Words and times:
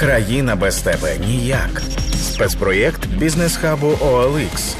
Країна 0.00 0.56
без 0.56 0.80
тебе 0.80 1.18
ніяк. 1.26 1.82
Спецпроєкт 2.14 3.06
бізнес-хабу 3.06 3.86
OLX 3.86 4.76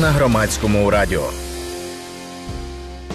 на 0.00 0.10
громадському 0.10 0.90
радіо. 0.90 1.22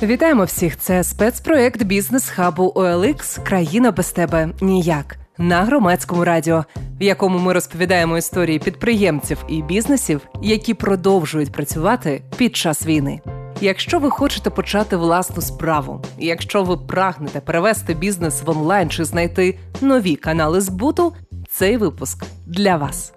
Вітаємо 0.03 0.43
всіх! 0.43 0.77
Це 0.77 1.03
спецпроєкт 1.03 1.83
бізнес-хабу 1.83 2.73
OLX 2.75 3.43
Країна 3.43 3.91
без 3.91 4.11
тебе 4.11 4.49
ніяк 4.61 5.17
на 5.37 5.63
громадському 5.63 6.25
радіо, 6.25 6.65
в 6.99 7.03
якому 7.03 7.39
ми 7.39 7.53
розповідаємо 7.53 8.17
історії 8.17 8.59
підприємців 8.59 9.37
і 9.47 9.61
бізнесів, 9.61 10.21
які 10.41 10.73
продовжують 10.73 11.51
працювати 11.51 12.21
під 12.37 12.55
час 12.55 12.85
війни. 12.85 13.21
Якщо 13.61 13.99
ви 13.99 14.09
хочете 14.09 14.49
почати 14.49 14.95
власну 14.95 15.41
справу, 15.41 16.01
якщо 16.17 16.63
ви 16.63 16.77
прагнете 16.77 17.39
перевести 17.39 17.93
бізнес 17.93 18.43
в 18.45 18.49
онлайн 18.49 18.89
чи 18.89 19.05
знайти 19.05 19.59
нові 19.81 20.15
канали 20.15 20.61
збуту, 20.61 21.13
цей 21.53 21.77
випуск 21.77 22.23
для 22.45 22.77
вас. 22.77 23.13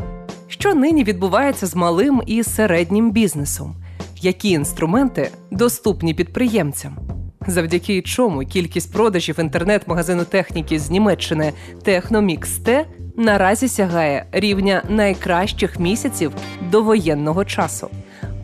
Що 0.48 0.74
нині 0.74 1.04
відбувається 1.04 1.66
з 1.66 1.74
малим 1.74 2.22
і 2.26 2.42
середнім 2.42 3.10
бізнесом? 3.10 3.76
Які 4.20 4.50
інструменти 4.50 5.30
доступні 5.50 6.14
підприємцям? 6.14 6.98
Завдяки 7.46 8.02
чому 8.02 8.40
кількість 8.40 8.92
продажів 8.92 9.40
інтернет-магазину 9.40 10.24
техніки 10.24 10.78
з 10.78 10.90
Німеччини 10.90 11.52
Техномікс 11.82 12.58
Т 12.58 12.86
наразі 13.16 13.68
сягає 13.68 14.26
рівня 14.32 14.82
найкращих 14.88 15.80
місяців 15.80 16.32
до 16.70 16.82
воєнного 16.82 17.44
часу. 17.44 17.88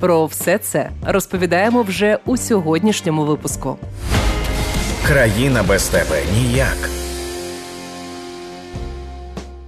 Про 0.01 0.27
все 0.27 0.59
це 0.59 0.91
розповідаємо 1.07 1.83
вже 1.83 2.19
у 2.27 2.37
сьогоднішньому 2.37 3.25
випуску. 3.25 3.77
Країна 5.07 5.63
без 5.63 5.89
тебе 5.89 6.23
ніяк. 6.39 7.02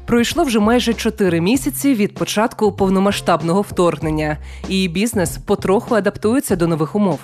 Пройшло 0.06 0.44
вже 0.44 0.60
майже 0.60 0.94
чотири 0.94 1.40
місяці 1.40 1.94
від 1.94 2.14
початку 2.14 2.72
повномасштабного 2.72 3.60
вторгнення, 3.60 4.38
і 4.68 4.88
бізнес 4.88 5.38
потроху 5.38 5.94
адаптується 5.94 6.56
до 6.56 6.66
нових 6.66 6.96
умов. 6.96 7.20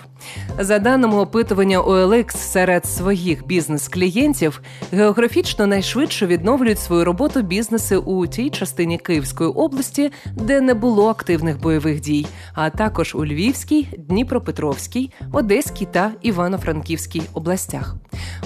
За 0.58 0.78
даними 0.78 1.16
опитування 1.16 1.82
OLX 1.82 2.36
серед 2.36 2.86
своїх 2.86 3.46
бізнес-клієнтів, 3.46 4.62
географічно 4.92 5.66
найшвидше 5.66 6.26
відновлюють 6.26 6.78
свою 6.78 7.04
роботу 7.04 7.42
бізнеси 7.42 7.96
у 7.96 8.26
тій 8.26 8.50
частині 8.50 8.98
Київської 8.98 9.50
області, 9.50 10.12
де 10.34 10.60
не 10.60 10.74
було 10.74 11.08
активних 11.08 11.60
бойових 11.60 12.00
дій, 12.00 12.26
а 12.54 12.70
також 12.70 13.14
у 13.14 13.26
Львівській, 13.26 13.88
Дніпропетровській, 13.98 15.10
Одеській 15.32 15.86
та 15.86 16.10
Івано-Франківській 16.22 17.22
областях. 17.34 17.96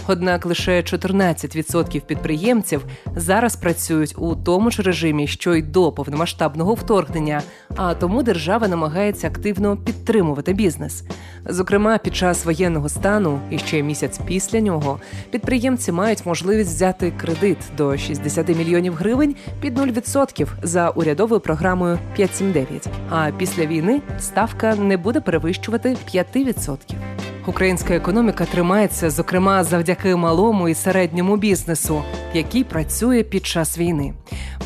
Однак 0.07 0.47
лише 0.47 0.81
14% 0.81 2.01
підприємців 2.01 2.85
зараз 3.17 3.57
працюють 3.57 4.15
у 4.19 4.24
тому 4.45 4.71
ж 4.71 4.83
режимі, 4.83 5.27
що 5.27 5.55
й 5.55 5.63
до 5.63 5.93
повномасштабного 5.93 6.75
вторгнення, 6.75 7.43
а 7.77 7.95
тому 7.95 8.23
держава 8.23 8.69
намагається 8.69 9.27
активно 9.27 9.77
підтримувати 9.77 10.53
бізнес. 10.53 11.05
Зокрема, 11.47 11.99
під 11.99 12.17
час 12.17 12.45
воєнного 12.45 12.89
стану 12.89 13.41
і 13.51 13.59
ще 13.59 13.83
місяць 13.83 14.21
після 14.27 14.61
нього 14.61 15.01
підприємці 15.31 15.93
мають 15.93 16.27
можливість 16.27 16.71
взяти 16.71 17.11
кредит 17.11 17.59
до 17.77 17.97
60 17.97 18.49
мільйонів 18.49 18.95
гривень 18.95 19.37
під 19.61 19.79
0% 19.79 20.47
за 20.63 20.91
урядовою 20.91 21.41
програмою 21.41 21.99
5.7.9. 22.19 22.87
А 23.11 23.31
після 23.39 23.67
війни 23.67 24.03
ставка 24.19 24.75
не 24.77 24.97
буде 24.97 25.21
перевищувати 25.21 25.97
5%. 26.15 27.14
Українська 27.47 27.95
економіка 27.95 28.45
тримається, 28.45 29.11
зокрема, 29.11 29.65
завдяки 29.65 30.17
малому 30.17 30.69
і 30.69 30.75
середньому 30.75 31.37
бізнесу, 31.37 32.03
який 32.35 32.65
працює 32.65 33.23
під 33.23 33.47
час 33.47 33.79
війни. 33.79 34.15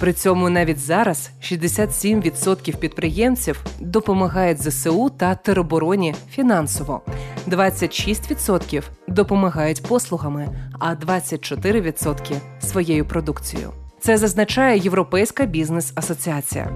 При 0.01 0.13
цьому 0.13 0.51
навіть 0.51 0.79
зараз 0.79 1.31
67% 1.43 2.77
підприємців 2.77 3.65
допомагають 3.81 4.63
ЗСУ 4.63 5.11
та 5.11 5.35
теробороні 5.35 6.15
фінансово, 6.31 7.01
26% 7.49 8.83
допомагають 9.09 9.83
послугами, 9.83 10.49
а 10.79 10.95
24% 10.95 12.35
своєю 12.61 13.05
продукцією. 13.05 13.73
Це 14.01 14.19
зазначає 14.19 14.79
Європейська 14.79 15.47
бізнес-асоціація. 15.47 16.69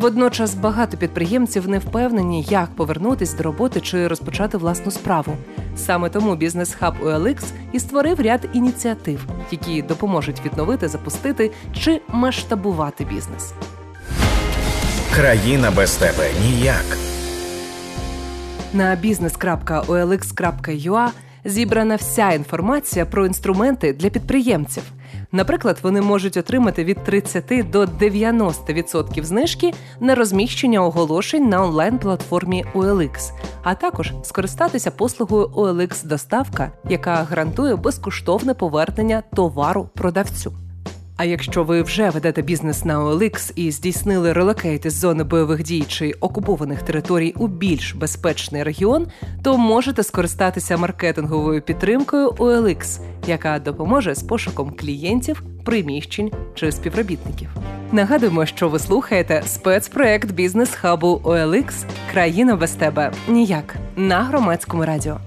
Водночас 0.00 0.54
багато 0.54 0.96
підприємців 0.96 1.68
не 1.68 1.78
впевнені, 1.78 2.42
як 2.42 2.76
повернутись 2.76 3.34
до 3.34 3.42
роботи 3.42 3.80
чи 3.80 4.08
розпочати 4.08 4.58
власну 4.58 4.90
справу. 4.90 5.36
Саме 5.76 6.08
тому 6.08 6.36
бізнес-хаб 6.36 6.94
OLX 7.04 7.44
і 7.72 7.80
створив 7.80 8.20
ряд 8.20 8.48
ініціатив, 8.52 9.26
які 9.50 9.82
допоможуть 9.82 10.44
відновити, 10.44 10.88
запустити 10.88 11.50
чи 11.72 12.00
масштабувати 12.08 13.04
бізнес. 13.04 13.52
Країна 15.14 15.70
без 15.70 15.96
тебе 15.96 16.30
ніяк. 16.42 16.98
На 18.72 18.96
business.olx.ua 18.96 21.08
зібрана 21.44 21.96
вся 21.96 22.32
інформація 22.32 23.06
про 23.06 23.26
інструменти 23.26 23.92
для 23.92 24.10
підприємців. 24.10 24.82
Наприклад, 25.32 25.78
вони 25.82 26.00
можуть 26.00 26.36
отримати 26.36 26.84
від 26.84 27.04
30 27.04 27.70
до 27.70 27.84
90% 27.84 29.24
знижки 29.24 29.72
на 30.00 30.14
розміщення 30.14 30.80
оголошень 30.80 31.48
на 31.48 31.62
онлайн-платформі 31.64 32.64
OLX, 32.74 33.32
а 33.62 33.74
також 33.74 34.12
скористатися 34.22 34.90
послугою 34.90 35.46
OLX 35.46 36.06
доставка, 36.06 36.72
яка 36.88 37.14
гарантує 37.14 37.76
безкоштовне 37.76 38.54
повернення 38.54 39.22
товару 39.34 39.88
продавцю. 39.94 40.61
А 41.22 41.24
якщо 41.24 41.64
ви 41.64 41.82
вже 41.82 42.10
ведете 42.10 42.42
бізнес 42.42 42.84
на 42.84 43.00
OLX 43.00 43.52
і 43.56 43.70
здійснили 43.70 44.32
релокейт 44.32 44.86
із 44.86 44.94
зони 44.94 45.24
бойових 45.24 45.62
дій 45.62 45.84
чи 45.88 46.12
окупованих 46.20 46.82
територій 46.82 47.34
у 47.36 47.46
більш 47.46 47.94
безпечний 47.94 48.62
регіон, 48.62 49.06
то 49.42 49.58
можете 49.58 50.02
скористатися 50.02 50.76
маркетинговою 50.76 51.62
підтримкою 51.62 52.28
OLX, 52.30 53.00
яка 53.26 53.58
допоможе 53.58 54.14
з 54.14 54.22
пошуком 54.22 54.72
клієнтів, 54.80 55.42
приміщень 55.64 56.32
чи 56.54 56.72
співробітників. 56.72 57.48
Нагадуємо, 57.92 58.46
що 58.46 58.68
ви 58.68 58.78
слухаєте 58.78 59.42
спецпроект 59.46 60.30
бізнес-хабу 60.30 61.20
OLX 61.24 61.84
Країна 62.12 62.56
без 62.56 62.70
тебе 62.72 63.12
ніяк 63.28 63.76
на 63.96 64.22
громадському 64.22 64.84
радіо. 64.84 65.20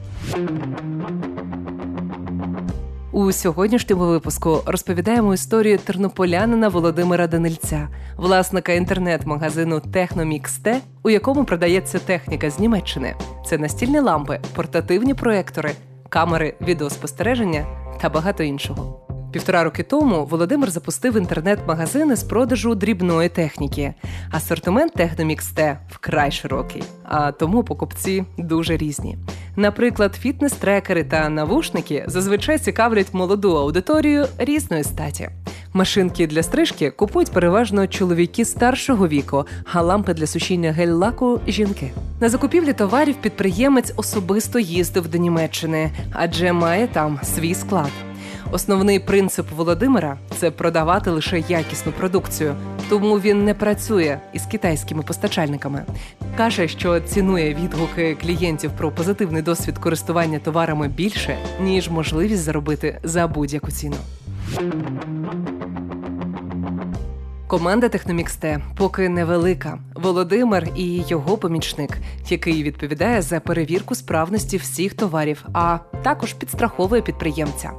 У 3.16 3.32
сьогоднішньому 3.32 4.06
випуску 4.06 4.62
розповідаємо 4.66 5.34
історію 5.34 5.78
тернополянина 5.78 6.68
Володимира 6.68 7.28
Данильця, 7.28 7.88
власника 8.18 8.74
інтернет-магазину 8.74 9.80
Техномікс 9.80 10.58
Т, 10.58 10.82
у 11.04 11.10
якому 11.10 11.46
продається 11.46 12.00
техніка 12.00 12.50
з 12.50 12.60
Німеччини. 12.60 13.16
Це 13.46 13.58
настільні 13.58 14.00
лампи, 14.00 14.40
портативні 14.56 15.14
проектори, 15.14 15.72
камери 16.10 16.54
відеоспостереження 16.62 17.66
та 18.02 18.10
багато 18.10 18.44
іншого. 18.44 19.05
Півтора 19.36 19.64
роки 19.64 19.84
тому 19.84 20.26
Володимир 20.26 20.72
запустив 20.72 21.18
інтернет-магазини 21.18 22.16
з 22.16 22.24
продажу 22.24 22.76
дрібної 22.76 23.30
техніки. 23.30 23.94
Асортимент 24.32 24.94
Техномікс 24.94 25.48
Т 25.48 25.80
вкрай 25.90 26.32
широкий, 26.32 26.84
а 27.04 27.32
тому 27.32 27.64
покупці 27.64 28.24
дуже 28.38 28.78
різні. 28.78 29.18
Наприклад, 29.56 30.20
фітнес-трекери 30.24 31.04
та 31.04 31.30
навушники 31.30 32.04
зазвичай 32.08 32.60
цікавлять 32.60 33.14
молоду 33.14 33.58
аудиторію 33.58 34.26
різної 34.38 34.84
статі. 34.84 35.30
Машинки 35.74 36.28
для 36.28 36.44
стрижки 36.44 36.92
купують 36.92 37.32
переважно 37.32 37.88
чоловіки 37.88 38.46
старшого 38.46 39.08
віку, 39.08 39.46
а 39.74 39.82
лампи 39.82 40.14
для 40.14 40.28
сушіння 40.28 40.76
гель-лаку 40.80 41.40
жінки. 41.48 41.92
На 42.20 42.30
закупівлі 42.30 42.74
товарів 42.74 43.16
підприємець 43.16 43.94
особисто 43.96 44.60
їздив 44.60 45.08
до 45.08 45.18
Німеччини, 45.18 45.92
адже 46.12 46.54
має 46.54 46.88
там 46.88 47.20
свій 47.24 47.56
склад. 47.56 47.92
Основний 48.52 49.00
принцип 49.00 49.52
Володимира 49.52 50.18
це 50.38 50.52
продавати 50.52 51.10
лише 51.10 51.40
якісну 51.40 51.92
продукцію, 51.92 52.56
тому 52.90 53.20
він 53.20 53.46
не 53.46 53.54
працює 53.54 54.20
із 54.34 54.46
китайськими 54.46 55.04
постачальниками. 55.04 55.86
Каже, 56.38 56.68
що 56.68 57.00
цінує 57.00 57.54
відгуки 57.54 58.18
клієнтів 58.22 58.72
про 58.78 58.92
позитивний 58.92 59.42
досвід 59.42 59.78
користування 59.78 60.40
товарами 60.40 60.88
більше 60.88 61.38
ніж 61.62 61.90
можливість 61.90 62.44
заробити 62.44 63.00
за 63.04 63.28
будь-яку 63.28 63.72
ціну. 63.72 63.98
Команда 67.48 67.90
Техноміксте 67.90 68.62
поки 68.78 69.10
невелика. 69.10 69.80
Володимир 69.96 70.68
і 70.76 71.04
його 71.08 71.38
помічник, 71.38 71.98
який 72.30 72.64
відповідає 72.64 73.22
за 73.22 73.40
перевірку 73.40 73.96
справності 73.96 74.58
всіх 74.58 74.94
товарів, 74.94 75.46
а 75.54 75.78
також 76.04 76.34
підстраховує 76.34 77.02
підприємця. 77.02 77.72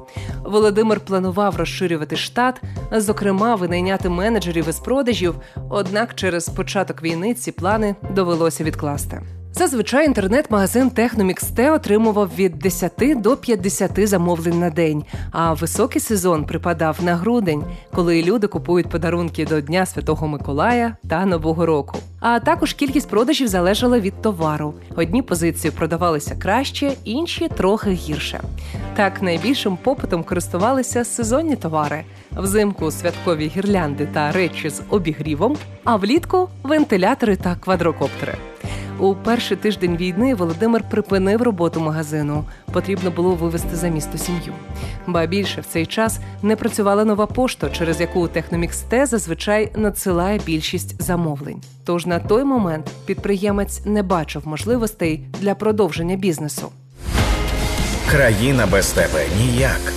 Володимир 0.44 1.00
планував 1.00 1.56
розширювати 1.56 2.16
штат, 2.16 2.62
зокрема 2.92 3.54
винайняти 3.54 4.08
менеджерів 4.08 4.68
із 4.68 4.78
продажів. 4.78 5.34
Однак 5.70 6.14
через 6.14 6.48
початок 6.48 7.02
війни 7.02 7.34
ці 7.34 7.52
плани 7.52 7.94
довелося 8.14 8.64
відкласти. 8.64 9.22
Зазвичай 9.58 10.06
інтернет-магазин 10.06 10.90
Техномікс.Т 10.90 11.70
отримував 11.70 12.30
від 12.38 12.58
10 12.58 12.92
до 13.16 13.36
50 13.36 14.08
замовлень 14.08 14.60
на 14.60 14.70
день. 14.70 15.04
А 15.30 15.52
високий 15.52 16.00
сезон 16.00 16.44
припадав 16.44 16.98
на 17.02 17.16
грудень, 17.16 17.64
коли 17.94 18.22
люди 18.22 18.46
купують 18.46 18.88
подарунки 18.88 19.44
до 19.44 19.60
Дня 19.60 19.86
Святого 19.86 20.28
Миколая 20.28 20.96
та 21.08 21.26
Нового 21.26 21.66
року. 21.66 21.98
А 22.20 22.40
також 22.40 22.72
кількість 22.72 23.08
продажів 23.08 23.48
залежала 23.48 24.00
від 24.00 24.22
товару. 24.22 24.74
Одні 24.96 25.22
позиції 25.22 25.70
продавалися 25.70 26.36
краще, 26.36 26.92
інші 27.04 27.48
трохи 27.48 27.90
гірше. 27.90 28.40
Так 28.96 29.22
найбільшим 29.22 29.76
попитом 29.82 30.24
користувалися 30.24 31.04
сезонні 31.04 31.56
товари. 31.56 32.04
Взимку 32.32 32.90
святкові 32.90 33.52
гірлянди 33.56 34.06
та 34.06 34.32
речі 34.32 34.70
з 34.70 34.82
обігрівом, 34.90 35.56
а 35.84 35.96
влітку 35.96 36.48
вентилятори 36.62 37.36
та 37.36 37.54
квадрокоптери. 37.54 38.34
У 38.98 39.14
перший 39.14 39.56
тиждень 39.56 39.96
війни 39.96 40.34
Володимир 40.34 40.84
припинив 40.90 41.42
роботу 41.42 41.80
магазину. 41.80 42.44
Потрібно 42.72 43.10
було 43.10 43.34
вивезти 43.34 43.76
за 43.76 43.88
місто 43.88 44.18
сім'ю. 44.18 44.52
Ба 45.06 45.26
більше 45.26 45.60
в 45.60 45.64
цей 45.64 45.86
час 45.86 46.20
не 46.42 46.56
працювала 46.56 47.04
нова 47.04 47.26
пошта, 47.26 47.70
через 47.70 48.00
яку 48.00 48.28
Техномікс 48.28 48.80
Т 48.80 49.06
зазвичай 49.06 49.72
надсилає 49.76 50.40
більшість 50.46 51.02
замовлень. 51.02 51.60
Тож 51.84 52.06
на 52.06 52.18
той 52.18 52.44
момент 52.44 52.90
підприємець 53.06 53.84
не 53.84 54.02
бачив 54.02 54.48
можливостей 54.48 55.24
для 55.40 55.54
продовження 55.54 56.16
бізнесу. 56.16 56.68
Країна 58.10 58.66
без 58.72 58.90
тебе 58.90 59.24
ніяк. 59.38 59.92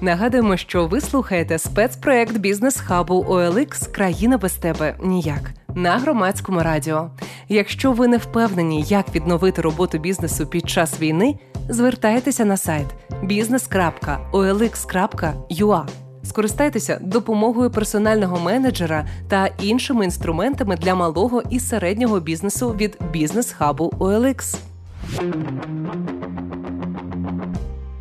Нагадуємо, 0.00 0.56
що 0.56 0.86
ви 0.86 1.00
слухаєте 1.00 1.58
спецпроект 1.58 2.36
бізнес 2.36 2.76
хабу 2.76 3.24
OLX 3.28 3.92
Країна 3.92 4.38
без 4.38 4.52
тебе 4.52 4.96
ніяк 5.02 5.50
на 5.74 5.98
громадському 5.98 6.60
радіо. 6.60 7.10
Якщо 7.48 7.92
ви 7.92 8.08
не 8.08 8.16
впевнені, 8.16 8.82
як 8.82 9.14
відновити 9.14 9.62
роботу 9.62 9.98
бізнесу 9.98 10.46
під 10.46 10.70
час 10.70 11.00
війни, 11.00 11.38
звертайтеся 11.68 12.44
на 12.44 12.56
сайт 12.56 12.86
business.olx.ua. 13.22 15.86
Скористайтеся 16.24 16.98
допомогою 17.02 17.70
персонального 17.70 18.40
менеджера 18.40 19.06
та 19.28 19.46
іншими 19.46 20.04
інструментами 20.04 20.76
для 20.76 20.94
малого 20.94 21.42
і 21.50 21.60
середнього 21.60 22.20
бізнесу 22.20 22.70
від 22.70 22.98
бізнес-хабу 23.12 23.92
OLX. 23.98 24.58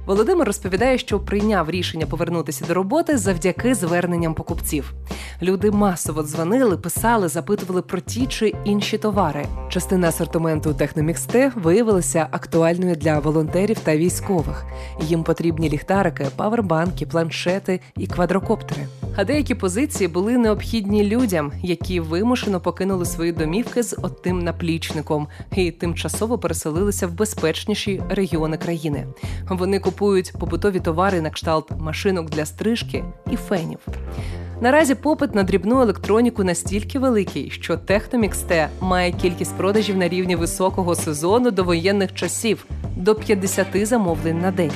Володимир 0.06 0.48
розповідає, 0.48 0.98
що 0.98 1.20
прийняв 1.20 1.70
рішення 1.70 2.06
повернутися 2.06 2.66
до 2.66 2.74
роботи 2.74 3.18
завдяки 3.18 3.76
зверненням 3.76 4.34
покупців. 4.34 4.94
Люди 5.42 5.72
масово 5.72 6.24
дзвонили, 6.24 6.78
писали, 6.78 7.28
запитували 7.28 7.82
про 7.82 8.00
ті 8.00 8.26
чи 8.26 8.54
інші 8.66 8.98
товари. 8.98 9.46
Частина 9.70 10.08
асортименту 10.08 10.74
Техноміксте 10.74 11.52
виявилася 11.56 12.28
актуальною 12.32 12.96
для 12.96 13.20
волонтерів 13.20 13.80
та 13.80 13.98
військових. 13.98 14.66
Їм 15.02 15.24
потрібні 15.24 15.70
ліхтарики, 15.70 16.28
павербанки, 16.36 17.06
планшети 17.06 17.80
і 17.98 18.08
квадрокоптери. 18.08 18.88
А 19.16 19.24
деякі 19.24 19.56
позиції 19.56 20.08
були 20.08 20.38
необхідні 20.38 21.04
людям, 21.04 21.52
які 21.64 22.00
вимушено 22.00 22.60
покинули 22.60 23.06
свої 23.06 23.32
домівки 23.32 23.84
з 23.84 23.98
отим 24.02 24.40
наплічником 24.40 25.28
і 25.56 25.72
тимчасово 25.72 26.38
переселилися 26.38 27.08
в 27.08 27.14
безпечніші 27.14 28.04
регіони 28.10 28.58
країни. 28.58 29.08
Вони 29.50 29.80
купують 29.80 30.34
побутові 30.40 30.80
товари 30.80 31.22
на 31.22 31.30
кшталт 31.30 31.72
машинок 31.80 32.30
для 32.30 32.46
стрижки 32.46 33.04
і 33.32 33.36
фенів. 33.36 33.80
Наразі 34.62 34.96
попит 34.96 35.36
на 35.36 35.44
дрібну 35.44 35.82
електроніку 35.82 36.44
настільки 36.44 37.00
великий, 37.00 37.50
що 37.50 37.74
T 37.74 38.70
має 38.82 39.12
кількість 39.12 39.56
продажів 39.58 39.98
на 39.98 40.08
рівні 40.08 40.36
високого 40.36 40.96
сезону 40.96 41.52
до 41.52 41.64
воєнних 41.64 42.14
часів 42.14 42.66
до 42.96 43.16
50 43.16 43.88
замовлень 43.88 44.42
на 44.42 44.52
день. 44.52 44.72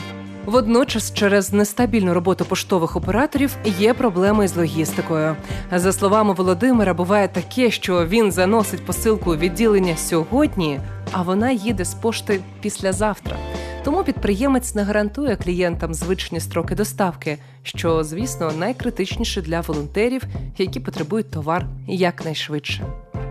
Водночас, 0.47 1.13
через 1.13 1.53
нестабільну 1.53 2.13
роботу 2.13 2.45
поштових 2.45 2.95
операторів 2.95 3.57
є 3.79 3.93
проблеми 3.93 4.47
з 4.47 4.55
логістикою. 4.55 5.35
За 5.71 5.93
словами 5.93 6.33
Володимира, 6.33 6.93
буває 6.93 7.27
таке, 7.27 7.71
що 7.71 8.05
він 8.05 8.31
заносить 8.31 8.85
посилку 8.85 9.31
у 9.31 9.35
відділення 9.35 9.97
сьогодні, 9.97 10.79
а 11.11 11.21
вона 11.21 11.51
їде 11.51 11.85
з 11.85 11.93
пошти 11.93 12.39
післязавтра. 12.61 13.37
Тому 13.83 14.03
підприємець 14.03 14.75
не 14.75 14.83
гарантує 14.83 15.35
клієнтам 15.35 15.93
звичні 15.93 16.39
строки 16.39 16.75
доставки, 16.75 17.37
що, 17.63 18.03
звісно, 18.03 18.51
найкритичніше 18.59 19.41
для 19.41 19.61
волонтерів, 19.61 20.23
які 20.57 20.79
потребують 20.79 21.31
товар 21.31 21.65
якнайшвидше. 21.87 22.85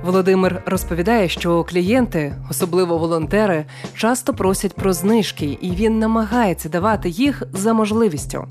Володимир 0.06 0.62
розповідає, 0.66 1.28
що 1.28 1.64
клієнти, 1.64 2.34
особливо 2.50 2.98
волонтери, 2.98 3.64
часто 3.94 4.34
просять 4.34 4.74
про 4.74 4.92
знижки, 4.92 5.58
і 5.60 5.70
він 5.70 5.98
намагається 5.98 6.68
давати 6.68 7.08
їх 7.08 7.42
за 7.52 7.74
можливістю. 7.74 8.44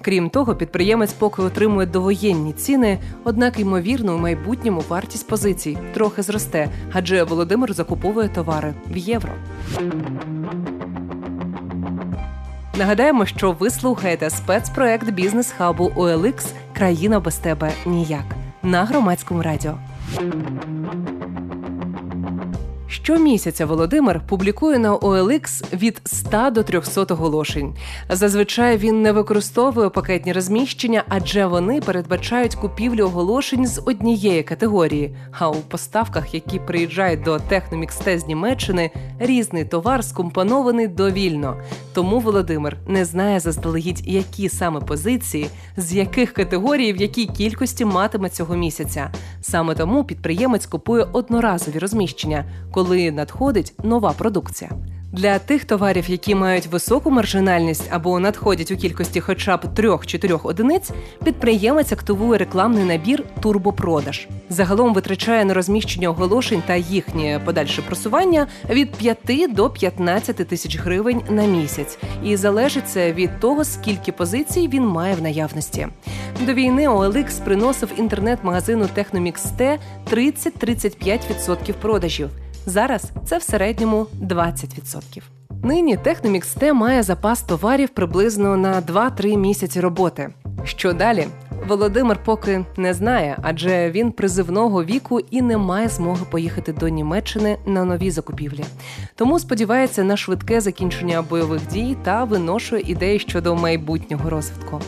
Крім 0.00 0.30
того, 0.30 0.54
підприємець 0.54 1.12
поки 1.12 1.42
отримує 1.42 1.86
довоєнні 1.86 2.52
ціни, 2.52 2.98
однак 3.24 3.60
ймовірно, 3.60 4.14
у 4.14 4.18
майбутньому 4.18 4.82
вартість 4.88 5.28
позицій 5.28 5.78
трохи 5.94 6.22
зросте, 6.22 6.68
адже 6.92 7.22
Володимир 7.24 7.72
закуповує 7.72 8.28
товари 8.28 8.74
в 8.86 8.96
євро. 8.96 9.32
Нагадаємо, 12.78 13.26
що 13.26 13.52
ви 13.52 13.70
слухаєте 13.70 14.30
спецпроект 14.30 15.10
бізнес-хабу 15.10 15.92
OLX 15.96 16.46
Країна 16.76 17.20
без 17.20 17.36
тебе 17.36 17.72
ніяк 17.86 18.24
на 18.62 18.84
громадському 18.84 19.42
радіо. 19.42 19.78
Щомісяця 22.92 23.66
Володимир 23.66 24.20
публікує 24.28 24.78
на 24.78 24.96
OLX 24.96 25.64
від 25.76 26.00
100 26.04 26.50
до 26.50 26.62
300 26.62 27.14
оголошень. 27.14 27.74
Зазвичай 28.08 28.76
він 28.76 29.02
не 29.02 29.12
використовує 29.12 29.88
пакетні 29.88 30.32
розміщення, 30.32 31.04
адже 31.08 31.46
вони 31.46 31.80
передбачають 31.80 32.54
купівлю 32.54 33.04
оголошень 33.04 33.66
з 33.66 33.82
однієї 33.86 34.42
категорії. 34.42 35.16
А 35.38 35.48
у 35.48 35.54
поставках, 35.54 36.34
які 36.34 36.58
приїжджають 36.58 37.22
до 37.22 37.38
Техноміксте 37.38 38.18
з 38.18 38.26
Німеччини, 38.26 38.90
різний 39.18 39.64
товар 39.64 40.04
скомпонований 40.04 40.88
довільно. 40.88 41.56
Тому 41.94 42.20
Володимир 42.20 42.76
не 42.86 43.04
знає 43.04 43.40
заздалегідь, 43.40 44.08
які 44.08 44.48
саме 44.48 44.80
позиції, 44.80 45.46
з 45.76 45.94
яких 45.94 46.32
категорій, 46.32 46.92
в 46.92 46.96
якій 46.96 47.26
кількості 47.26 47.84
матиме 47.84 48.28
цього 48.28 48.56
місяця. 48.56 49.12
Саме 49.40 49.74
тому 49.74 50.04
підприємець 50.04 50.66
купує 50.66 51.06
одноразові 51.12 51.78
розміщення 51.78 52.44
коли 52.82 53.10
надходить 53.10 53.74
нова 53.82 54.12
продукція. 54.12 54.70
Для 55.12 55.38
тих 55.38 55.64
товарів, 55.64 56.10
які 56.10 56.34
мають 56.34 56.66
високу 56.66 57.10
маржинальність 57.10 57.88
або 57.90 58.18
надходять 58.18 58.70
у 58.70 58.76
кількості 58.76 59.20
хоча 59.20 59.56
б 59.56 59.74
трьох-чотирьох 59.74 60.46
одиниць, 60.46 60.90
підприємець 61.24 61.92
активує 61.92 62.38
рекламний 62.38 62.84
набір 62.84 63.24
Турбопродаж. 63.40 64.28
Загалом 64.50 64.94
витрачає 64.94 65.44
на 65.44 65.54
розміщення 65.54 66.08
оголошень 66.08 66.62
та 66.66 66.74
їхнє 66.74 67.40
подальше 67.44 67.82
просування 67.82 68.46
від 68.70 68.92
5 68.92 69.54
до 69.54 69.70
15 69.70 70.36
тисяч 70.36 70.78
гривень 70.78 71.22
на 71.30 71.44
місяць, 71.46 71.98
і 72.24 72.36
залежить 72.36 72.88
це 72.88 73.12
від 73.12 73.40
того, 73.40 73.64
скільки 73.64 74.12
позицій 74.12 74.68
він 74.68 74.86
має 74.86 75.14
в 75.14 75.22
наявності. 75.22 75.88
До 76.46 76.52
війни 76.52 76.88
OLX 76.88 77.44
приносив 77.44 77.88
інтернет-магазину 77.98 78.88
Technomix 78.96 79.38
T 79.58 79.78
30-35% 80.12 81.72
продажів. 81.72 82.30
Зараз 82.66 83.10
це 83.24 83.38
в 83.38 83.42
середньому 83.42 84.06
20%. 84.22 85.22
Нині 85.62 85.96
Техномікс 85.96 86.54
Т 86.54 86.72
має 86.72 87.02
запас 87.02 87.42
товарів 87.42 87.88
приблизно 87.88 88.56
на 88.56 88.80
2-3 88.82 89.36
місяці 89.36 89.80
роботи. 89.80 90.28
Що 90.64 90.92
далі? 90.92 91.26
Володимир 91.68 92.18
поки 92.24 92.64
не 92.76 92.94
знає, 92.94 93.38
адже 93.42 93.90
він 93.90 94.12
призивного 94.12 94.84
віку 94.84 95.20
і 95.20 95.42
не 95.42 95.58
має 95.58 95.88
змоги 95.88 96.24
поїхати 96.30 96.72
до 96.72 96.88
Німеччини 96.88 97.58
на 97.66 97.84
нові 97.84 98.10
закупівлі. 98.10 98.64
Тому 99.14 99.38
сподівається 99.38 100.04
на 100.04 100.16
швидке 100.16 100.60
закінчення 100.60 101.22
бойових 101.22 101.66
дій 101.66 101.96
та 102.02 102.24
виношує 102.24 102.82
ідеї 102.86 103.18
щодо 103.18 103.54
майбутнього 103.54 104.30
розвитку. 104.30 104.80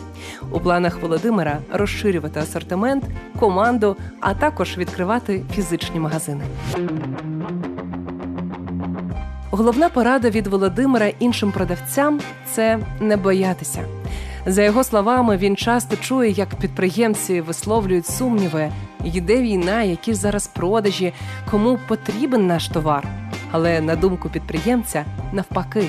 У 0.50 0.60
планах 0.60 1.02
Володимира 1.02 1.58
розширювати 1.72 2.40
асортимент, 2.40 3.04
команду, 3.40 3.96
а 4.20 4.34
також 4.34 4.78
відкривати 4.78 5.42
фізичні 5.54 6.00
магазини. 6.00 6.44
Головна 9.50 9.88
порада 9.88 10.30
від 10.30 10.46
Володимира 10.46 11.06
іншим 11.18 11.52
продавцям 11.52 12.20
це 12.46 12.78
не 13.00 13.16
боятися. 13.16 13.84
За 14.46 14.62
його 14.62 14.84
словами, 14.84 15.36
він 15.36 15.56
часто 15.56 15.96
чує, 15.96 16.30
як 16.30 16.48
підприємці 16.54 17.40
висловлюють 17.40 18.06
сумніви, 18.06 18.72
йде 19.04 19.42
війна, 19.42 19.82
які 19.82 20.14
зараз 20.14 20.46
продажі, 20.46 21.12
кому 21.50 21.78
потрібен 21.88 22.46
наш 22.46 22.68
товар. 22.68 23.08
Але 23.50 23.80
на 23.80 23.96
думку 23.96 24.28
підприємця, 24.28 25.04
навпаки, 25.32 25.84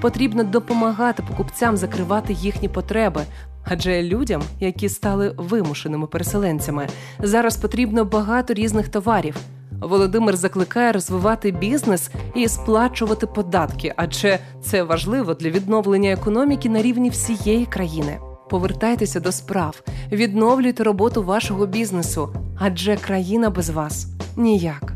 потрібно 0.00 0.44
допомагати 0.44 1.22
покупцям 1.22 1.76
закривати 1.76 2.32
їхні 2.32 2.68
потреби. 2.68 3.20
Адже 3.64 4.02
людям, 4.02 4.42
які 4.60 4.88
стали 4.88 5.34
вимушеними 5.36 6.06
переселенцями, 6.06 6.86
зараз 7.18 7.56
потрібно 7.56 8.04
багато 8.04 8.54
різних 8.54 8.88
товарів. 8.88 9.36
Володимир 9.80 10.36
закликає 10.36 10.92
розвивати 10.92 11.50
бізнес 11.50 12.10
і 12.34 12.48
сплачувати 12.48 13.26
податки, 13.26 13.94
адже 13.96 14.38
це 14.62 14.82
важливо 14.82 15.34
для 15.34 15.50
відновлення 15.50 16.12
економіки 16.12 16.68
на 16.68 16.82
рівні 16.82 17.10
всієї 17.10 17.66
країни. 17.66 18.18
Повертайтеся 18.50 19.20
до 19.20 19.32
справ, 19.32 19.82
відновлюйте 20.12 20.84
роботу 20.84 21.22
вашого 21.22 21.66
бізнесу, 21.66 22.34
адже 22.58 22.96
країна 22.96 23.50
без 23.50 23.70
вас 23.70 24.06
ніяк. 24.36 24.92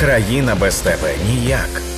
Країна 0.00 0.56
без 0.60 0.80
тебе 0.80 1.14
ніяк. 1.26 1.89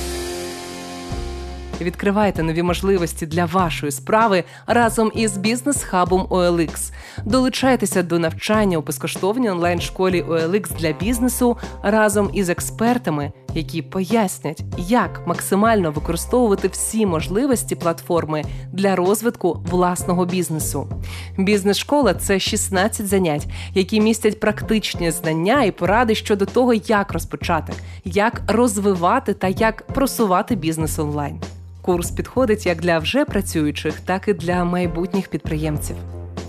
Відкривайте 1.83 2.43
нові 2.43 2.63
можливості 2.63 3.25
для 3.25 3.45
вашої 3.45 3.91
справи 3.91 4.43
разом 4.67 5.11
із 5.15 5.37
бізнес-хабом 5.37 6.21
OLX. 6.21 6.91
Долучайтеся 7.25 8.03
до 8.03 8.19
навчання 8.19 8.77
у 8.77 8.81
безкоштовній 8.81 9.49
онлайн-школі 9.49 10.23
OLX 10.23 10.77
для 10.77 10.91
бізнесу 10.91 11.57
разом 11.83 12.29
із 12.33 12.49
експертами, 12.49 13.31
які 13.53 13.81
пояснять, 13.81 14.63
як 14.77 15.27
максимально 15.27 15.91
використовувати 15.91 16.67
всі 16.67 17.05
можливості 17.05 17.75
платформи 17.75 18.43
для 18.71 18.95
розвитку 18.95 19.63
власного 19.71 20.25
бізнесу. 20.25 20.87
Бізнес-школа 21.37 22.13
це 22.13 22.39
16 22.39 23.07
занять, 23.07 23.47
які 23.73 24.01
містять 24.01 24.39
практичні 24.39 25.11
знання 25.11 25.63
і 25.63 25.71
поради 25.71 26.15
щодо 26.15 26.45
того, 26.45 26.73
як 26.73 27.11
розпочати, 27.11 27.73
як 28.05 28.41
розвивати 28.47 29.33
та 29.33 29.47
як 29.47 29.87
просувати 29.87 30.55
бізнес 30.55 30.99
онлайн. 30.99 31.41
Курс 31.85 32.11
підходить 32.11 32.65
як 32.65 32.81
для 32.81 32.99
вже 32.99 33.25
працюючих, 33.25 33.99
так 33.99 34.27
і 34.27 34.33
для 34.33 34.63
майбутніх 34.63 35.27
підприємців. 35.27 35.95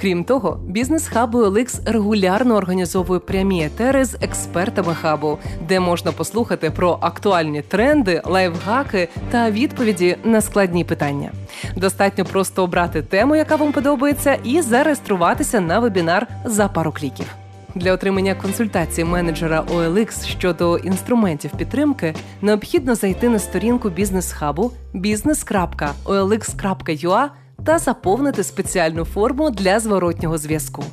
Крім 0.00 0.24
того, 0.24 0.60
бізнес 0.66 1.08
хабу 1.08 1.38
OLX 1.38 1.92
регулярно 1.92 2.54
організовує 2.54 3.20
прямі 3.20 3.64
етери 3.64 4.04
з 4.04 4.14
експертами 4.20 4.94
хабу, 4.94 5.38
де 5.68 5.80
можна 5.80 6.12
послухати 6.12 6.70
про 6.70 6.98
актуальні 7.00 7.62
тренди, 7.62 8.22
лайфхаки 8.24 9.08
та 9.30 9.50
відповіді 9.50 10.16
на 10.24 10.40
складні 10.40 10.84
питання. 10.84 11.32
Достатньо 11.76 12.24
просто 12.24 12.62
обрати 12.62 13.02
тему, 13.02 13.36
яка 13.36 13.56
вам 13.56 13.72
подобається, 13.72 14.38
і 14.44 14.62
зареєструватися 14.62 15.60
на 15.60 15.78
вебінар 15.78 16.26
за 16.44 16.68
пару 16.68 16.92
кліків. 16.92 17.26
Для 17.74 17.92
отримання 17.92 18.34
консультації 18.34 19.04
менеджера 19.04 19.60
OLX 19.60 20.26
щодо 20.26 20.78
інструментів 20.78 21.50
підтримки 21.50 22.14
необхідно 22.42 22.94
зайти 22.94 23.28
на 23.28 23.38
сторінку 23.38 23.90
бізнес-хабу 23.90 24.72
business.olx.ua 24.94 27.28
та 27.64 27.78
заповнити 27.78 28.44
спеціальну 28.44 29.04
форму 29.04 29.50
для 29.50 29.80
зворотнього 29.80 30.38
зв'язку. 30.38 30.84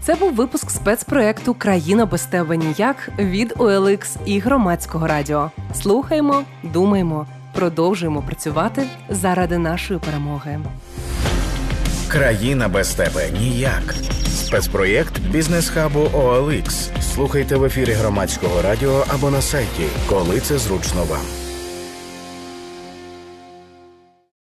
Це 0.00 0.14
був 0.14 0.34
випуск 0.34 0.70
спецпроекту 0.70 1.54
Країна 1.54 2.06
без 2.06 2.22
тебе 2.22 2.56
ніяк 2.56 3.10
від 3.18 3.52
OLX 3.52 4.16
і 4.24 4.38
громадського 4.38 5.06
радіо. 5.06 5.50
Слухаємо, 5.74 6.42
думаємо, 6.62 7.26
продовжуємо 7.54 8.22
працювати 8.22 8.86
заради 9.10 9.58
нашої 9.58 10.00
перемоги. 10.00 10.60
Країна 12.16 12.68
без 12.68 12.94
тебе 12.94 13.30
ніяк. 13.40 13.94
Спецпроєкт 14.28 15.18
бізнес-хабу 15.18 16.00
OLX. 16.00 16.88
Слухайте 17.14 17.56
в 17.56 17.64
ефірі 17.64 17.92
громадського 17.92 18.62
радіо 18.62 19.04
або 19.08 19.30
на 19.30 19.42
сайті, 19.42 19.86
коли 20.08 20.40
це 20.40 20.58
зручно 20.58 21.04
вам. 21.04 21.45